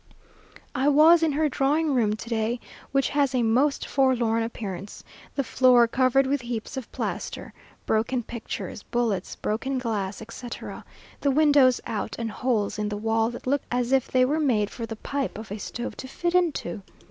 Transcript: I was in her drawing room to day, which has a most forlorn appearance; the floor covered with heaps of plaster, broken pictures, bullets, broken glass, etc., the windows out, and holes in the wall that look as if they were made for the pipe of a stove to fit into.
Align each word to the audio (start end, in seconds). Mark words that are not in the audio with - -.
I 0.73 0.87
was 0.87 1.21
in 1.21 1.31
her 1.33 1.47
drawing 1.47 1.93
room 1.93 2.15
to 2.15 2.27
day, 2.27 2.59
which 2.91 3.09
has 3.09 3.35
a 3.35 3.43
most 3.43 3.85
forlorn 3.85 4.41
appearance; 4.41 5.03
the 5.35 5.43
floor 5.43 5.87
covered 5.87 6.25
with 6.25 6.41
heaps 6.41 6.75
of 6.75 6.91
plaster, 6.91 7.53
broken 7.85 8.23
pictures, 8.23 8.81
bullets, 8.81 9.35
broken 9.35 9.77
glass, 9.77 10.19
etc., 10.19 10.83
the 11.19 11.29
windows 11.29 11.79
out, 11.85 12.15
and 12.17 12.31
holes 12.31 12.79
in 12.79 12.89
the 12.89 12.97
wall 12.97 13.29
that 13.29 13.45
look 13.45 13.61
as 13.69 13.91
if 13.91 14.07
they 14.07 14.25
were 14.25 14.39
made 14.39 14.71
for 14.71 14.87
the 14.87 14.95
pipe 14.95 15.37
of 15.37 15.51
a 15.51 15.59
stove 15.59 15.95
to 15.97 16.07
fit 16.07 16.33
into. 16.33 16.81